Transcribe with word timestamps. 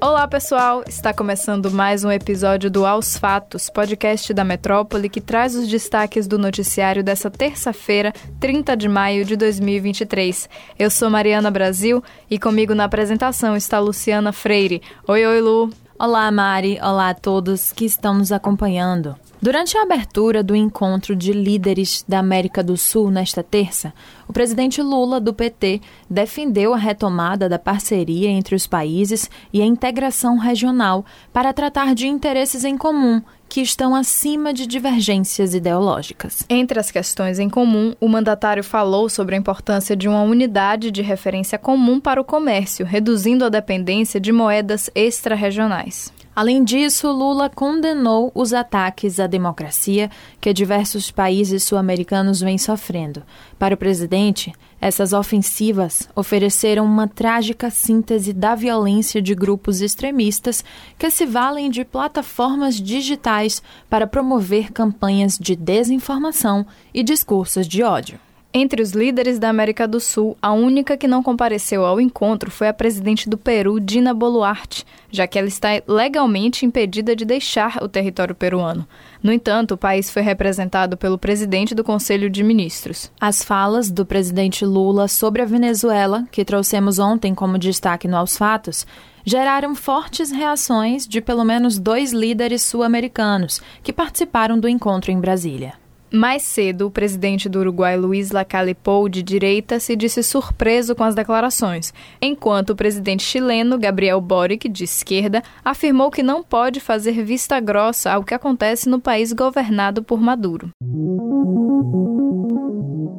Olá, 0.00 0.28
pessoal! 0.28 0.84
Está 0.86 1.12
começando 1.12 1.72
mais 1.72 2.04
um 2.04 2.12
episódio 2.12 2.70
do 2.70 2.86
Aos 2.86 3.18
Fatos, 3.18 3.68
podcast 3.68 4.32
da 4.32 4.44
Metrópole 4.44 5.08
que 5.08 5.20
traz 5.20 5.56
os 5.56 5.66
destaques 5.66 6.28
do 6.28 6.38
noticiário 6.38 7.02
dessa 7.02 7.28
terça-feira, 7.28 8.12
30 8.38 8.76
de 8.76 8.88
maio 8.88 9.24
de 9.24 9.34
2023. 9.34 10.48
Eu 10.78 10.88
sou 10.88 11.10
Mariana 11.10 11.50
Brasil 11.50 12.00
e 12.30 12.38
comigo 12.38 12.76
na 12.76 12.84
apresentação 12.84 13.56
está 13.56 13.80
Luciana 13.80 14.32
Freire. 14.32 14.80
Oi, 15.08 15.26
oi, 15.26 15.40
Lu! 15.40 15.70
Olá, 15.98 16.30
Mari! 16.30 16.78
Olá 16.80 17.10
a 17.10 17.14
todos 17.14 17.72
que 17.72 17.84
estão 17.84 18.14
nos 18.14 18.30
acompanhando. 18.30 19.16
Durante 19.40 19.78
a 19.78 19.82
abertura 19.82 20.42
do 20.42 20.56
encontro 20.56 21.14
de 21.14 21.32
líderes 21.32 22.04
da 22.08 22.18
América 22.18 22.60
do 22.60 22.76
Sul 22.76 23.08
nesta 23.08 23.40
terça, 23.40 23.94
o 24.26 24.32
presidente 24.32 24.82
Lula, 24.82 25.20
do 25.20 25.32
PT, 25.32 25.80
defendeu 26.10 26.74
a 26.74 26.76
retomada 26.76 27.48
da 27.48 27.58
parceria 27.58 28.28
entre 28.28 28.56
os 28.56 28.66
países 28.66 29.30
e 29.52 29.62
a 29.62 29.64
integração 29.64 30.38
regional 30.38 31.04
para 31.32 31.52
tratar 31.52 31.94
de 31.94 32.08
interesses 32.08 32.64
em 32.64 32.76
comum 32.76 33.22
que 33.48 33.60
estão 33.60 33.94
acima 33.94 34.52
de 34.52 34.66
divergências 34.66 35.54
ideológicas. 35.54 36.44
Entre 36.50 36.78
as 36.78 36.90
questões 36.90 37.38
em 37.38 37.48
comum, 37.48 37.94
o 38.00 38.08
mandatário 38.08 38.64
falou 38.64 39.08
sobre 39.08 39.36
a 39.36 39.38
importância 39.38 39.96
de 39.96 40.08
uma 40.08 40.22
unidade 40.22 40.90
de 40.90 41.00
referência 41.00 41.56
comum 41.56 42.00
para 42.00 42.20
o 42.20 42.24
comércio, 42.24 42.84
reduzindo 42.84 43.44
a 43.44 43.48
dependência 43.48 44.20
de 44.20 44.32
moedas 44.32 44.90
extra-regionais. 44.96 46.12
Além 46.38 46.62
disso, 46.62 47.10
Lula 47.10 47.50
condenou 47.50 48.30
os 48.32 48.52
ataques 48.52 49.18
à 49.18 49.26
democracia 49.26 50.08
que 50.40 50.52
diversos 50.52 51.10
países 51.10 51.64
sul-americanos 51.64 52.40
vêm 52.40 52.56
sofrendo. 52.56 53.24
Para 53.58 53.74
o 53.74 53.76
presidente, 53.76 54.52
essas 54.80 55.12
ofensivas 55.12 56.08
ofereceram 56.14 56.84
uma 56.84 57.08
trágica 57.08 57.70
síntese 57.70 58.32
da 58.32 58.54
violência 58.54 59.20
de 59.20 59.34
grupos 59.34 59.80
extremistas 59.80 60.64
que 60.96 61.10
se 61.10 61.26
valem 61.26 61.68
de 61.68 61.84
plataformas 61.84 62.76
digitais 62.76 63.60
para 63.90 64.06
promover 64.06 64.70
campanhas 64.70 65.36
de 65.36 65.56
desinformação 65.56 66.64
e 66.94 67.02
discursos 67.02 67.66
de 67.66 67.82
ódio. 67.82 68.20
Entre 68.52 68.80
os 68.80 68.92
líderes 68.92 69.38
da 69.38 69.50
América 69.50 69.86
do 69.86 70.00
Sul, 70.00 70.34
a 70.40 70.52
única 70.52 70.96
que 70.96 71.06
não 71.06 71.22
compareceu 71.22 71.84
ao 71.84 72.00
encontro 72.00 72.50
foi 72.50 72.66
a 72.66 72.72
presidente 72.72 73.28
do 73.28 73.36
Peru, 73.36 73.78
Dina 73.78 74.14
Boluarte, 74.14 74.86
já 75.10 75.26
que 75.26 75.38
ela 75.38 75.48
está 75.48 75.68
legalmente 75.86 76.64
impedida 76.64 77.14
de 77.14 77.26
deixar 77.26 77.82
o 77.82 77.88
território 77.88 78.34
peruano. 78.34 78.88
No 79.22 79.30
entanto, 79.30 79.74
o 79.74 79.76
país 79.76 80.10
foi 80.10 80.22
representado 80.22 80.96
pelo 80.96 81.18
presidente 81.18 81.74
do 81.74 81.84
Conselho 81.84 82.30
de 82.30 82.42
Ministros. 82.42 83.12
As 83.20 83.44
falas 83.44 83.90
do 83.90 84.06
presidente 84.06 84.64
Lula 84.64 85.08
sobre 85.08 85.42
a 85.42 85.46
Venezuela, 85.46 86.26
que 86.32 86.42
trouxemos 86.42 86.98
ontem 86.98 87.34
como 87.34 87.58
destaque 87.58 88.08
no 88.08 88.16
Aos 88.16 88.38
Fatos, 88.38 88.86
geraram 89.26 89.74
fortes 89.74 90.30
reações 90.30 91.06
de 91.06 91.20
pelo 91.20 91.44
menos 91.44 91.78
dois 91.78 92.12
líderes 92.14 92.62
sul-americanos 92.62 93.60
que 93.82 93.92
participaram 93.92 94.58
do 94.58 94.66
encontro 94.66 95.10
em 95.10 95.20
Brasília. 95.20 95.74
Mais 96.10 96.42
cedo, 96.42 96.86
o 96.86 96.90
presidente 96.90 97.48
do 97.48 97.58
Uruguai, 97.58 97.96
Luiz 97.96 98.30
Lacalle 98.30 98.74
Pou, 98.74 99.08
de 99.08 99.22
direita, 99.22 99.78
se 99.78 99.94
disse 99.94 100.22
surpreso 100.22 100.94
com 100.94 101.04
as 101.04 101.14
declarações, 101.14 101.92
enquanto 102.20 102.70
o 102.70 102.76
presidente 102.76 103.22
chileno, 103.22 103.78
Gabriel 103.78 104.20
Boric, 104.20 104.68
de 104.68 104.84
esquerda, 104.84 105.42
afirmou 105.62 106.10
que 106.10 106.22
não 106.22 106.42
pode 106.42 106.80
fazer 106.80 107.22
vista 107.22 107.60
grossa 107.60 108.10
ao 108.10 108.24
que 108.24 108.32
acontece 108.32 108.88
no 108.88 108.98
país 108.98 109.32
governado 109.34 110.02
por 110.02 110.20
Maduro. 110.20 110.70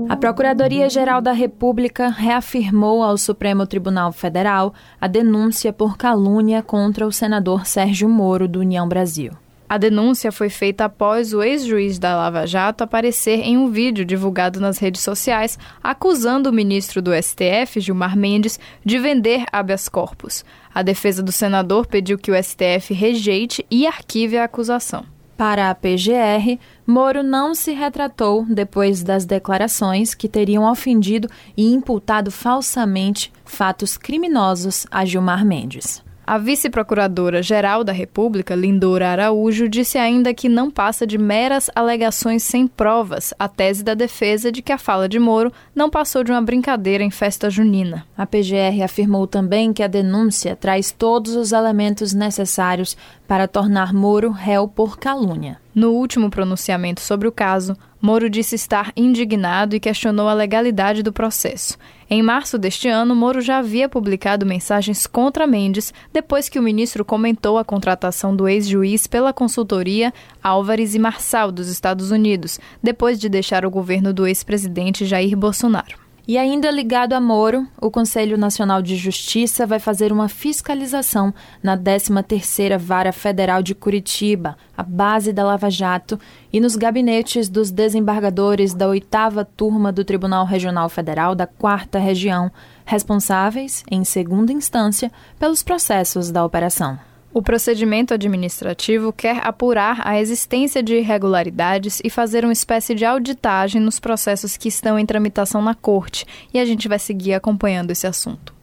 A 0.10 0.18
Procuradoria-Geral 0.18 1.22
da 1.22 1.32
República 1.32 2.10
reafirmou 2.10 3.04
ao 3.04 3.16
Supremo 3.16 3.68
Tribunal 3.68 4.12
Federal 4.12 4.74
a 5.00 5.06
denúncia 5.06 5.72
por 5.72 5.96
calúnia 5.96 6.64
contra 6.64 7.06
o 7.06 7.12
senador 7.12 7.68
Sérgio 7.68 8.10
Moro, 8.10 8.48
do 8.48 8.60
União 8.60 8.88
Brasil. 8.90 9.34
A 9.70 9.78
denúncia 9.78 10.32
foi 10.32 10.50
feita 10.50 10.86
após 10.86 11.32
o 11.32 11.44
ex-juiz 11.44 12.00
da 12.00 12.18
Lava 12.18 12.48
Jato 12.48 12.84
aparecer 12.84 13.42
em 13.42 13.56
um 13.56 13.70
vídeo 13.70 14.04
divulgado 14.04 14.60
nas 14.60 14.80
redes 14.80 15.04
sociais 15.04 15.60
acusando 15.84 16.50
o 16.50 16.54
ministro 16.54 17.04
do 17.04 17.12
STF, 17.14 17.80
Gilmar 17.80 18.18
Mendes, 18.18 18.60
de 18.84 18.98
vender 18.98 19.46
habeas 19.52 19.88
corpus. 19.88 20.44
A 20.74 20.82
defesa 20.82 21.22
do 21.22 21.32
senador 21.32 21.86
pediu 21.86 22.18
que 22.18 22.32
o 22.32 22.44
STF 22.44 22.96
rejeite 22.96 23.64
e 23.70 23.86
arquive 23.86 24.40
a 24.40 24.46
acusação. 24.46 25.06
Para 25.38 25.70
a 25.70 25.76
PGR, 25.76 26.60
Moro 26.86 27.22
não 27.22 27.54
se 27.54 27.72
retratou 27.72 28.46
depois 28.50 29.04
das 29.04 29.24
declarações 29.24 30.16
que 30.16 30.28
teriam 30.28 30.70
ofendido 30.70 31.30
e 31.56 31.72
imputado 31.72 32.32
falsamente 32.32 33.32
fatos 33.46 33.98
criminosos 33.98 34.88
a 34.90 35.06
Gilmar 35.06 35.46
Mendes. 35.46 36.04
A 36.32 36.38
vice-procuradora-geral 36.38 37.84
da 37.84 37.92
República, 37.92 38.54
Lindora 38.54 39.10
Araújo, 39.10 39.68
disse 39.68 39.98
ainda 39.98 40.32
que 40.32 40.48
não 40.48 40.70
passa 40.70 41.08
de 41.08 41.18
meras 41.18 41.72
alegações 41.74 42.44
sem 42.44 42.68
provas 42.68 43.34
a 43.40 43.48
tese 43.48 43.84
da 43.84 43.96
defesa 43.96 44.52
de 44.52 44.62
que 44.62 44.72
a 44.72 44.78
fala 44.78 45.10
de 45.10 45.18
Moro 45.18 45.52
não 45.74 45.90
passou 45.90 46.24
de 46.24 46.30
uma 46.32 46.40
brincadeira 46.40 47.04
em 47.04 47.10
festa 47.10 47.50
junina. 47.50 48.06
A 48.16 48.28
PGR 48.28 48.84
afirmou 48.84 49.26
também 49.26 49.74
que 49.74 49.82
a 49.82 49.88
denúncia 49.88 50.56
traz 50.56 50.92
todos 50.92 51.36
os 51.36 51.52
elementos 51.52 52.14
necessários 52.14 52.96
para 53.30 53.48
tornar 53.48 53.94
Moro 53.94 54.32
réu 54.32 54.68
por 54.68 54.98
calúnia. 54.98 55.60
No 55.76 55.92
último 55.92 56.32
pronunciamento 56.32 57.00
sobre 57.00 57.28
o 57.28 57.32
caso, 57.32 57.78
Moro 58.02 58.28
disse 58.28 58.56
estar 58.56 58.92
indignado 58.98 59.76
e 59.76 59.80
questionou 59.80 60.28
a 60.28 60.34
legalidade 60.34 61.04
do 61.04 61.14
processo. 61.14 61.78
Em 62.10 62.24
março 62.24 62.58
deste 62.58 62.88
ano, 62.88 63.16
Moro 63.16 63.40
já 63.40 63.60
havia 63.60 63.88
publicado 63.88 64.48
mensagens 64.48 65.06
contra 65.06 65.46
Mendes 65.46 65.94
depois 66.12 66.50
que 66.50 66.58
o 66.58 66.64
ministro 66.64 67.06
comentou 67.06 67.60
a 67.60 67.64
contratação 67.64 68.36
do 68.36 68.48
ex-juiz 68.48 69.06
pela 69.06 69.32
consultoria 69.32 70.12
Álvares 70.42 70.96
e 70.96 71.00
Marçal 71.00 71.52
dos 71.52 71.68
Estados 71.68 72.10
Unidos, 72.10 72.60
depois 72.82 73.20
de 73.20 73.30
deixar 73.30 73.64
o 73.64 73.70
governo 73.70 74.12
do 74.12 74.26
ex-presidente 74.26 75.06
Jair 75.06 75.38
Bolsonaro. 75.38 76.09
E 76.30 76.38
ainda 76.38 76.70
ligado 76.70 77.14
a 77.14 77.20
Moro, 77.20 77.68
o 77.82 77.90
Conselho 77.90 78.38
Nacional 78.38 78.84
de 78.84 78.96
Justiça 78.96 79.66
vai 79.66 79.80
fazer 79.80 80.12
uma 80.12 80.30
fiscalização 80.30 81.34
na 81.64 81.76
13ª 81.76 82.78
Vara 82.78 83.12
Federal 83.12 83.64
de 83.64 83.74
Curitiba, 83.74 84.56
a 84.78 84.84
base 84.84 85.34
da 85.34 85.44
Lava 85.44 85.72
Jato, 85.72 86.20
e 86.54 86.60
nos 86.60 86.76
gabinetes 86.76 87.50
dos 87.50 87.72
desembargadores 87.72 88.76
da 88.76 88.88
oitava 88.88 89.44
turma 89.44 89.92
do 89.92 90.06
Tribunal 90.06 90.46
Regional 90.46 90.88
Federal 90.88 91.34
da 91.34 91.48
Quarta 91.48 91.98
Região, 91.98 92.52
responsáveis, 92.86 93.84
em 93.90 94.04
segunda 94.04 94.54
instância, 94.54 95.12
pelos 95.40 95.64
processos 95.64 96.30
da 96.30 96.46
operação. 96.46 97.09
O 97.32 97.44
procedimento 97.44 98.14
administrativo 98.14 99.14
quer 99.14 99.46
apurar 99.46 100.02
a 100.04 100.20
existência 100.20 100.82
de 100.82 100.96
irregularidades 100.96 102.02
e 102.04 102.10
fazer 102.10 102.44
uma 102.44 102.54
espécie 102.54 102.96
de 102.96 103.06
auditagem 103.06 103.80
nos 103.80 104.00
processos 104.00 104.58
que 104.58 104.68
estão 104.68 104.98
em 104.98 105.06
tramitação 105.06 105.62
na 105.62 105.76
Corte, 105.76 106.26
e 106.52 106.60
a 106.60 106.66
gente 106.66 106.88
vai 106.88 106.98
seguir 106.98 107.36
acompanhando 107.36 107.92
esse 107.92 108.08
assunto. 108.08 108.58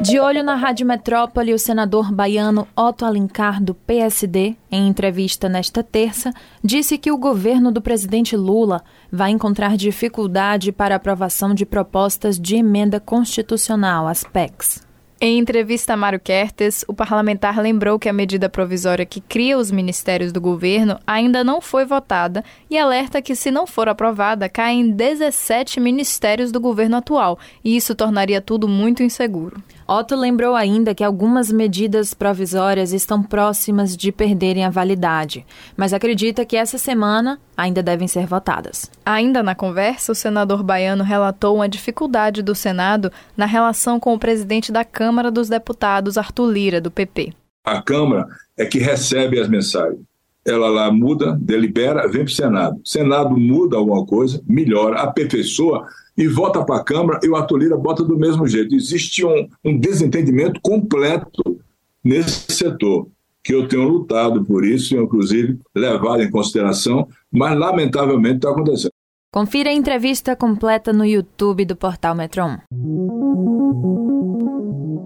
De 0.00 0.18
olho 0.18 0.42
na 0.42 0.54
Rádio 0.54 0.86
Metrópole, 0.86 1.54
o 1.54 1.58
senador 1.58 2.10
baiano 2.10 2.66
Otto 2.76 3.04
Alencar, 3.04 3.62
do 3.62 3.74
PSD, 3.74 4.56
em 4.70 4.88
entrevista 4.88 5.48
nesta 5.48 5.82
terça, 5.82 6.32
disse 6.62 6.98
que 6.98 7.12
o 7.12 7.18
governo 7.18 7.70
do 7.70 7.80
presidente 7.80 8.36
Lula 8.36 8.82
vai 9.10 9.30
encontrar 9.30 9.76
dificuldade 9.76 10.72
para 10.72 10.96
aprovação 10.96 11.54
de 11.54 11.64
propostas 11.64 12.38
de 12.40 12.56
emenda 12.56 12.98
constitucional, 12.98 14.08
as 14.08 14.24
PECs. 14.24 14.84
Em 15.26 15.38
entrevista 15.38 15.94
a 15.94 15.96
Mário 15.96 16.20
Kertes, 16.20 16.84
o 16.86 16.92
parlamentar 16.92 17.58
lembrou 17.58 17.98
que 17.98 18.10
a 18.10 18.12
medida 18.12 18.46
provisória 18.46 19.06
que 19.06 19.22
cria 19.22 19.56
os 19.56 19.70
ministérios 19.70 20.30
do 20.32 20.38
governo 20.38 21.00
ainda 21.06 21.42
não 21.42 21.62
foi 21.62 21.86
votada 21.86 22.44
e 22.68 22.76
alerta 22.76 23.22
que, 23.22 23.34
se 23.34 23.50
não 23.50 23.66
for 23.66 23.88
aprovada, 23.88 24.50
caem 24.50 24.90
17 24.90 25.80
ministérios 25.80 26.52
do 26.52 26.60
governo 26.60 26.98
atual, 26.98 27.38
e 27.64 27.74
isso 27.74 27.94
tornaria 27.94 28.42
tudo 28.42 28.68
muito 28.68 29.02
inseguro. 29.02 29.62
Otto 29.86 30.16
lembrou 30.16 30.54
ainda 30.54 30.94
que 30.94 31.04
algumas 31.04 31.52
medidas 31.52 32.14
provisórias 32.14 32.92
estão 32.92 33.22
próximas 33.22 33.94
de 33.94 34.10
perderem 34.10 34.64
a 34.64 34.70
validade, 34.70 35.44
mas 35.76 35.92
acredita 35.92 36.44
que 36.44 36.56
essa 36.56 36.78
semana 36.78 37.38
ainda 37.54 37.82
devem 37.82 38.08
ser 38.08 38.26
votadas. 38.26 38.90
Ainda 39.04 39.42
na 39.42 39.54
conversa, 39.54 40.12
o 40.12 40.14
senador 40.14 40.62
baiano 40.62 41.04
relatou 41.04 41.56
uma 41.56 41.68
dificuldade 41.68 42.42
do 42.42 42.54
Senado 42.54 43.12
na 43.36 43.44
relação 43.44 44.00
com 44.00 44.14
o 44.14 44.18
presidente 44.18 44.72
da 44.72 44.84
Câmara 44.84 45.30
dos 45.30 45.50
Deputados, 45.50 46.16
Arthur 46.16 46.50
Lira, 46.50 46.80
do 46.80 46.90
PP. 46.90 47.34
A 47.64 47.82
Câmara 47.82 48.26
é 48.56 48.64
que 48.64 48.78
recebe 48.78 49.38
as 49.38 49.48
mensagens. 49.48 50.00
Ela 50.46 50.68
lá 50.68 50.90
muda, 50.90 51.36
delibera, 51.40 52.08
vem 52.08 52.24
para 52.24 52.30
o 52.30 52.34
Senado. 52.34 52.80
Senado 52.84 53.36
muda 53.36 53.76
alguma 53.76 54.04
coisa, 54.04 54.42
melhora, 54.46 55.00
aperfeiçoa 55.00 55.86
e 56.16 56.28
volta 56.28 56.64
para 56.64 56.76
a 56.76 56.84
Câmara 56.84 57.20
e 57.22 57.28
o 57.28 57.36
Arthur 57.36 57.58
Lira 57.58 57.76
bota 57.76 58.04
do 58.04 58.16
mesmo 58.16 58.46
jeito. 58.46 58.74
Existe 58.74 59.24
um, 59.24 59.48
um 59.64 59.78
desentendimento 59.78 60.60
completo 60.60 61.60
nesse 62.02 62.52
setor, 62.52 63.08
que 63.42 63.54
eu 63.54 63.66
tenho 63.66 63.88
lutado 63.88 64.44
por 64.44 64.64
isso, 64.64 64.96
inclusive 64.96 65.58
levado 65.74 66.22
em 66.22 66.30
consideração, 66.30 67.08
mas 67.30 67.58
lamentavelmente 67.58 68.36
está 68.36 68.50
acontecendo. 68.50 68.92
Confira 69.34 69.70
a 69.70 69.72
entrevista 69.72 70.36
completa 70.36 70.92
no 70.92 71.04
YouTube 71.04 71.64
do 71.64 71.74
portal 71.74 72.14
Metron. 72.14 72.56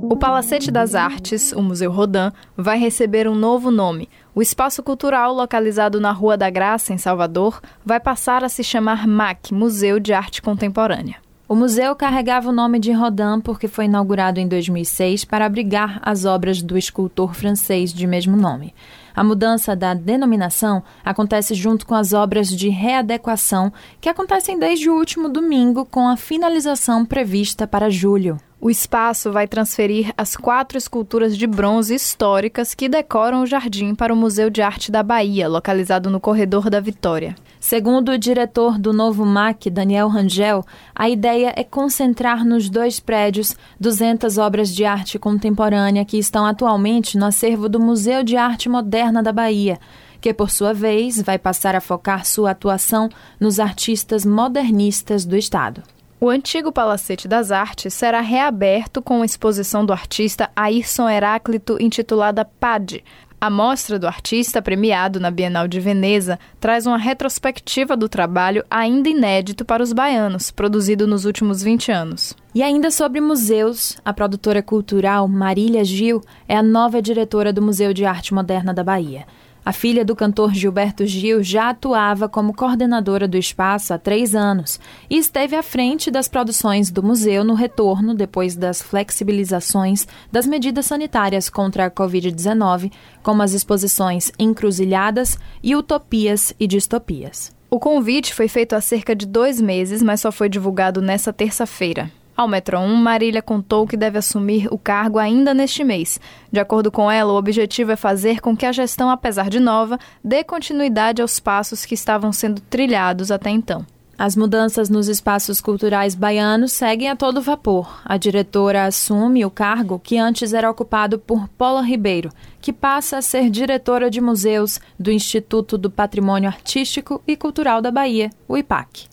O 0.02 0.19
Palacete 0.19 0.70
das 0.70 0.94
Artes, 0.94 1.50
o 1.52 1.62
Museu 1.62 1.90
Rodin, 1.90 2.30
vai 2.54 2.78
receber 2.78 3.26
um 3.26 3.34
novo 3.34 3.70
nome. 3.70 4.06
O 4.34 4.42
espaço 4.42 4.82
cultural, 4.82 5.32
localizado 5.32 5.98
na 5.98 6.12
Rua 6.12 6.36
da 6.36 6.50
Graça, 6.50 6.92
em 6.92 6.98
Salvador, 6.98 7.58
vai 7.82 7.98
passar 7.98 8.44
a 8.44 8.50
se 8.50 8.62
chamar 8.62 9.06
MAC 9.06 9.54
Museu 9.54 9.98
de 9.98 10.12
Arte 10.12 10.42
Contemporânea. 10.42 11.16
O 11.48 11.54
museu 11.54 11.96
carregava 11.96 12.50
o 12.50 12.52
nome 12.52 12.78
de 12.78 12.92
Rodin 12.92 13.40
porque 13.42 13.66
foi 13.66 13.86
inaugurado 13.86 14.38
em 14.38 14.46
2006 14.46 15.25
para 15.25 15.46
abrigar 15.46 15.98
as 16.02 16.26
obras 16.26 16.60
do 16.60 16.76
escultor 16.76 17.34
francês 17.34 17.94
de 17.94 18.06
mesmo 18.06 18.36
nome. 18.36 18.75
A 19.19 19.25
mudança 19.25 19.75
da 19.75 19.94
denominação 19.94 20.81
acontece 21.05 21.53
junto 21.53 21.85
com 21.85 21.93
as 21.93 22.12
obras 22.12 22.47
de 22.47 22.69
readequação 22.69 23.73
que 24.00 24.09
acontecem 24.09 24.56
desde 24.56 24.88
o 24.88 24.94
último 24.94 25.29
domingo, 25.29 25.85
com 25.85 26.06
a 26.06 26.17
finalização 26.17 27.05
prevista 27.05 27.67
para 27.67 27.91
julho. 27.91 28.38
O 28.60 28.69
espaço 28.69 29.31
vai 29.31 29.46
transferir 29.46 30.12
as 30.16 30.37
quatro 30.37 30.76
esculturas 30.76 31.38
de 31.38 31.46
bronze 31.46 31.94
históricas 31.94 32.75
que 32.75 32.88
decoram 32.88 33.43
o 33.43 33.46
jardim 33.46 33.94
para 33.94 34.12
o 34.12 34.16
Museu 34.16 34.50
de 34.50 34.60
Arte 34.60 34.90
da 34.90 35.00
Bahia, 35.00 35.46
localizado 35.49 36.10
no 36.10 36.19
Corredor 36.19 36.69
da 36.69 36.81
Vitória. 36.81 37.37
Segundo 37.60 38.10
o 38.10 38.19
diretor 38.19 38.76
do 38.76 38.93
novo 38.93 39.25
MAC, 39.25 39.70
Daniel 39.70 40.08
Rangel, 40.08 40.64
a 40.93 41.08
ideia 41.08 41.52
é 41.56 41.62
concentrar 41.62 42.44
nos 42.44 42.69
dois 42.69 42.99
prédios 42.99 43.55
200 43.78 44.38
obras 44.38 44.75
de 44.75 44.84
arte 44.84 45.20
contemporânea 45.20 46.04
que 46.04 46.19
estão 46.19 46.44
atualmente 46.44 47.16
no 47.16 47.26
acervo 47.26 47.69
do 47.69 47.78
Museu 47.78 48.25
de 48.25 48.37
Arte 48.37 48.69
Moderna 48.69 49.22
da 49.22 49.32
Bahia, 49.32 49.78
que, 50.20 50.34
por 50.34 50.50
sua 50.50 50.75
vez, 50.75 51.22
vai 51.22 51.38
passar 51.38 51.76
a 51.76 51.81
focar 51.81 52.26
sua 52.26 52.50
atuação 52.50 53.08
nos 53.38 53.61
artistas 53.61 54.26
modernistas 54.26 55.25
do 55.25 55.37
Estado. 55.37 55.81
O 56.20 56.29
antigo 56.29 56.73
Palacete 56.73 57.29
das 57.29 57.53
Artes 57.53 57.94
será 57.94 58.20
reaberto 58.20 59.00
com 59.00 59.23
a 59.23 59.25
exposição 59.25 59.87
do 59.87 59.93
artista 59.93 60.50
Ayrson 60.56 61.09
Heráclito 61.09 61.76
intitulada 61.81 62.44
PAD. 62.44 63.05
A 63.41 63.49
mostra 63.49 64.00
do 64.00 64.06
artista 64.09 64.61
premiado 64.61 65.20
na 65.20 65.31
Bienal 65.31 65.69
de 65.69 65.79
Veneza 65.79 66.37
traz 66.59 66.87
uma 66.87 66.99
retrospectiva 66.99 67.97
do 67.97 68.09
trabalho 68.09 68.65
ainda 68.69 69.09
inédito 69.09 69.65
para 69.65 69.81
os 69.81 69.93
baianos, 69.93 70.50
produzido 70.50 71.06
nos 71.06 71.25
últimos 71.25 71.62
20 71.62 71.93
anos. 71.93 72.35
E 72.53 72.64
ainda 72.64 72.91
sobre 72.91 73.21
museus, 73.21 73.97
a 74.05 74.12
produtora 74.12 74.61
cultural 74.61 75.29
Marília 75.29 75.85
Gil 75.85 76.21
é 76.49 76.56
a 76.56 76.64
nova 76.64 77.00
diretora 77.00 77.53
do 77.53 77.62
Museu 77.62 77.94
de 77.94 78.05
Arte 78.05 78.35
Moderna 78.35 78.75
da 78.75 78.82
Bahia. 78.82 79.25
A 79.64 79.72
filha 79.72 80.05
do 80.05 80.16
cantor 80.16 80.55
Gilberto 80.55 81.06
Gil 81.06 81.43
já 81.43 81.70
atuava 81.70 82.28
como 82.28 82.55
coordenadora 82.55 83.28
do 83.28 83.37
espaço 83.37 83.93
há 83.93 83.99
três 83.99 84.34
anos 84.34 84.81
e 85.10 85.19
esteve 85.19 85.56
à 85.56 85.62
frente 85.62 86.10
das 86.10 86.28
produções 86.28 86.90
do 86.90 87.02
museu 87.02 87.44
no 87.44 87.55
retorno 87.55 88.14
depois 88.14 88.56
das 88.56 88.81
flexibilizações 88.81 90.06
das 90.32 90.46
medidas 90.46 90.87
sanitárias 90.87 91.50
contra 91.50 91.87
a 91.87 91.90
Covid-19, 91.90 92.90
como 93.22 93.43
as 93.43 93.52
exposições 93.52 94.32
Encruzilhadas 94.38 95.38
e 95.62 95.76
Utopias 95.76 96.54
e 96.58 96.66
Distopias. 96.66 97.56
O 97.70 97.78
convite 97.78 98.32
foi 98.32 98.49
feito 98.49 98.75
há 98.75 98.81
cerca 98.81 99.14
de 99.14 99.26
dois 99.26 99.61
meses, 99.61 100.02
mas 100.02 100.22
só 100.22 100.32
foi 100.32 100.49
divulgado 100.49 101.02
nesta 101.02 101.32
terça-feira. 101.34 102.11
Ao 102.38 102.46
Metro 102.46 102.79
1, 102.79 102.94
Marília 102.94 103.43
contou 103.43 103.85
que 103.85 103.96
deve 103.96 104.17
assumir 104.17 104.69
o 104.70 104.79
cargo 104.79 105.19
ainda 105.19 105.52
neste 105.52 105.82
mês. 105.82 106.20
De 106.52 106.61
acordo 106.61 106.88
com 106.88 107.11
ela, 107.11 107.32
o 107.32 107.37
objetivo 107.37 107.90
é 107.90 107.96
fazer 107.96 108.40
com 108.40 108.56
que 108.56 108.64
a 108.64 108.70
gestão, 108.70 109.11
apesar 109.11 109.50
de 109.50 109.58
nova, 109.58 109.99
dê 110.23 110.44
continuidade 110.44 111.20
aos 111.20 111.40
passos 111.40 111.85
que 111.85 111.94
estavam 111.94 112.31
sendo 112.32 112.61
trilhados 112.61 113.32
até 113.32 113.50
então. 113.50 113.85
As 114.17 114.37
mudanças 114.37 114.88
nos 114.88 115.08
espaços 115.08 115.61
culturais 115.61 116.14
baianos 116.14 116.70
seguem 116.70 117.08
a 117.08 117.17
todo 117.17 117.43
vapor. 117.43 118.00
A 118.05 118.17
diretora 118.17 118.85
assume 118.85 119.44
o 119.44 119.50
cargo 119.50 119.99
que 119.99 120.17
antes 120.17 120.52
era 120.52 120.70
ocupado 120.70 121.19
por 121.19 121.49
Paula 121.49 121.82
Ribeiro, 121.82 122.31
que 122.61 122.73
passa 122.73 123.19
a 123.19 123.23
ser 123.23 123.50
diretora 123.50 124.08
de 124.08 124.20
museus 124.20 124.79
do 124.96 125.11
Instituto 125.11 125.76
do 125.76 125.90
Patrimônio 125.90 126.49
Artístico 126.49 127.20
e 127.26 127.37
Cultural 127.37 127.82
da 127.82 127.90
Bahia, 127.90 128.31
o 128.46 128.56
IPAC. 128.56 129.08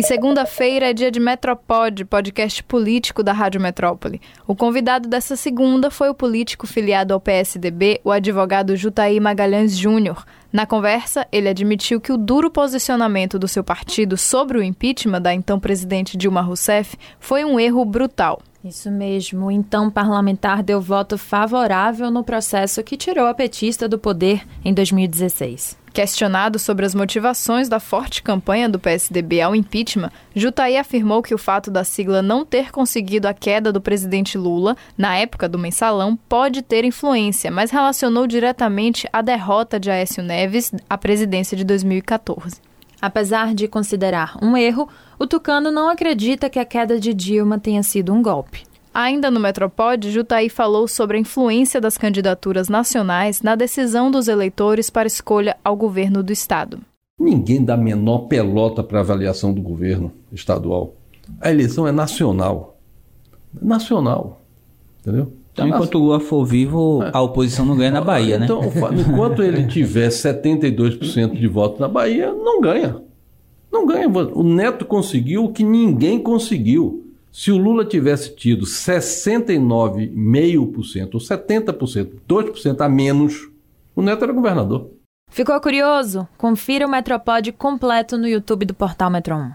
E 0.00 0.02
segunda-feira 0.02 0.88
é 0.88 0.94
dia 0.94 1.10
de 1.10 1.20
Metropod, 1.20 2.06
podcast 2.06 2.62
político 2.62 3.22
da 3.22 3.34
Rádio 3.34 3.60
Metrópole. 3.60 4.18
O 4.46 4.56
convidado 4.56 5.06
dessa 5.06 5.36
segunda 5.36 5.90
foi 5.90 6.08
o 6.08 6.14
político 6.14 6.66
filiado 6.66 7.12
ao 7.12 7.20
PSDB, 7.20 8.00
o 8.02 8.10
advogado 8.10 8.74
Jutaí 8.74 9.20
Magalhães 9.20 9.76
Júnior. 9.76 10.24
Na 10.50 10.64
conversa, 10.64 11.28
ele 11.30 11.50
admitiu 11.50 12.00
que 12.00 12.12
o 12.12 12.16
duro 12.16 12.50
posicionamento 12.50 13.38
do 13.38 13.46
seu 13.46 13.62
partido 13.62 14.16
sobre 14.16 14.56
o 14.56 14.62
impeachment 14.62 15.20
da 15.20 15.34
então 15.34 15.60
presidente 15.60 16.16
Dilma 16.16 16.40
Rousseff 16.40 16.96
foi 17.18 17.44
um 17.44 17.60
erro 17.60 17.84
brutal. 17.84 18.40
Isso 18.62 18.90
mesmo. 18.90 19.46
O 19.46 19.50
então 19.50 19.90
parlamentar 19.90 20.62
deu 20.62 20.80
voto 20.80 21.16
favorável 21.16 22.10
no 22.10 22.22
processo 22.22 22.82
que 22.84 22.96
tirou 22.96 23.26
a 23.26 23.34
petista 23.34 23.88
do 23.88 23.98
poder 23.98 24.46
em 24.62 24.74
2016. 24.74 25.78
Questionado 25.92 26.58
sobre 26.58 26.86
as 26.86 26.94
motivações 26.94 27.68
da 27.68 27.80
forte 27.80 28.22
campanha 28.22 28.68
do 28.68 28.78
PSDB 28.78 29.40
ao 29.40 29.56
impeachment, 29.56 30.12
Jutaí 30.36 30.76
afirmou 30.76 31.20
que 31.20 31.34
o 31.34 31.38
fato 31.38 31.68
da 31.68 31.82
sigla 31.82 32.22
não 32.22 32.44
ter 32.44 32.70
conseguido 32.70 33.26
a 33.26 33.34
queda 33.34 33.72
do 33.72 33.80
presidente 33.80 34.38
Lula, 34.38 34.76
na 34.96 35.16
época 35.16 35.48
do 35.48 35.58
mensalão, 35.58 36.14
pode 36.28 36.62
ter 36.62 36.84
influência, 36.84 37.50
mas 37.50 37.72
relacionou 37.72 38.26
diretamente 38.26 39.08
a 39.12 39.20
derrota 39.20 39.80
de 39.80 39.90
Aécio 39.90 40.22
Neves 40.22 40.72
à 40.88 40.96
presidência 40.96 41.56
de 41.56 41.64
2014. 41.64 42.69
Apesar 43.00 43.54
de 43.54 43.66
considerar 43.66 44.36
um 44.42 44.56
erro, 44.56 44.88
o 45.18 45.26
Tucano 45.26 45.70
não 45.70 45.88
acredita 45.88 46.50
que 46.50 46.58
a 46.58 46.64
queda 46.64 47.00
de 47.00 47.14
Dilma 47.14 47.58
tenha 47.58 47.82
sido 47.82 48.12
um 48.12 48.22
golpe. 48.22 48.64
Ainda 48.92 49.30
no 49.30 49.38
Metropod, 49.38 50.10
Jutaí 50.10 50.48
falou 50.48 50.88
sobre 50.88 51.16
a 51.16 51.20
influência 51.20 51.80
das 51.80 51.96
candidaturas 51.96 52.68
nacionais 52.68 53.40
na 53.40 53.54
decisão 53.54 54.10
dos 54.10 54.26
eleitores 54.26 54.90
para 54.90 55.06
escolha 55.06 55.56
ao 55.64 55.76
governo 55.76 56.22
do 56.22 56.32
Estado. 56.32 56.80
Ninguém 57.18 57.64
dá 57.64 57.76
menor 57.76 58.20
pelota 58.20 58.82
para 58.82 59.00
avaliação 59.00 59.52
do 59.52 59.62
governo 59.62 60.12
estadual. 60.32 60.94
A 61.40 61.50
eleição 61.50 61.86
é 61.86 61.92
nacional. 61.92 62.78
Nacional. 63.62 64.40
Entendeu? 65.00 65.32
Então, 65.52 65.68
enquanto 65.68 65.96
o 65.96 65.98
Lula 65.98 66.20
for 66.20 66.44
vivo, 66.44 67.00
a 67.12 67.20
oposição 67.20 67.66
não 67.66 67.76
ganha 67.76 67.90
na 67.90 68.00
Bahia, 68.00 68.38
né? 68.38 68.44
Então, 68.44 68.62
enquanto 68.98 69.42
ele 69.42 69.66
tiver 69.66 70.08
72% 70.08 71.38
de 71.38 71.48
votos 71.48 71.80
na 71.80 71.88
Bahia, 71.88 72.32
não 72.32 72.60
ganha. 72.60 73.02
Não 73.70 73.86
ganha. 73.86 74.08
O 74.08 74.42
Neto 74.42 74.84
conseguiu 74.84 75.44
o 75.44 75.52
que 75.52 75.64
ninguém 75.64 76.18
conseguiu. 76.18 77.06
Se 77.32 77.52
o 77.52 77.56
Lula 77.56 77.84
tivesse 77.84 78.34
tido 78.34 78.64
69,5% 78.64 81.14
ou 81.14 81.20
70%, 81.20 82.08
2% 82.28 82.80
a 82.80 82.88
menos, 82.88 83.48
o 83.94 84.02
Neto 84.02 84.24
era 84.24 84.32
governador. 84.32 84.90
Ficou 85.30 85.60
curioso? 85.60 86.28
Confira 86.36 86.86
o 86.86 86.90
Metropod 86.90 87.52
completo 87.52 88.18
no 88.18 88.26
YouTube 88.26 88.66
do 88.66 88.74
Portal 88.74 89.10
Metro 89.10 89.36
1. 89.36 89.52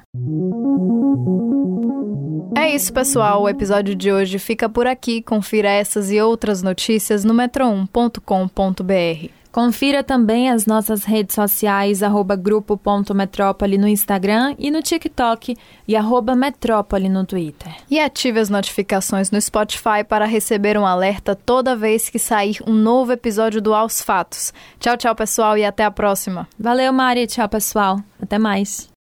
É 2.58 2.74
isso, 2.74 2.94
pessoal. 2.94 3.44
O 3.44 3.50
episódio 3.50 3.94
de 3.94 4.12
hoje 4.12 4.40
fica 4.40 4.70
por 4.70 4.88
aqui. 4.88 5.22
Confira 5.22 5.70
essas 5.70 6.10
e 6.10 6.22
outras 6.22 6.64
notícias 6.64 7.26
no 7.26 7.34
metro1.com.br. 7.34 9.30
Confira 9.56 10.04
também 10.04 10.50
as 10.50 10.66
nossas 10.66 11.06
redes 11.06 11.34
sociais, 11.34 12.04
arroba 12.04 12.36
grupo.metrópole 12.36 13.78
no 13.78 13.88
Instagram 13.88 14.54
e 14.60 14.70
no 14.70 14.82
TikTok 14.82 15.56
e 15.88 15.96
arroba 15.96 16.36
metrópole 16.36 17.08
no 17.08 17.26
Twitter. 17.26 17.74
E 17.90 17.98
ative 17.98 18.42
as 18.42 18.50
notificações 18.50 19.32
no 19.32 19.40
Spotify 19.40 20.04
para 20.06 20.26
receber 20.26 20.78
um 20.78 20.86
alerta 20.86 21.38
toda 21.38 21.74
vez 21.74 22.10
que 22.10 22.20
sair 22.20 22.58
um 22.68 22.74
novo 22.74 23.14
episódio 23.14 23.62
do 23.62 23.74
Aos 23.74 24.02
Fatos. 24.02 24.54
Tchau, 24.78 24.98
tchau, 24.98 25.16
pessoal, 25.16 25.58
e 25.58 25.64
até 25.64 25.86
a 25.86 25.92
próxima. 25.92 26.50
Valeu, 26.60 26.92
Mari. 26.92 27.26
Tchau, 27.26 27.48
pessoal. 27.48 28.02
Até 28.22 28.38
mais. 28.38 28.94